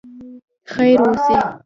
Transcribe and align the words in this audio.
خیر 0.73 0.99
اوسې. 1.05 1.35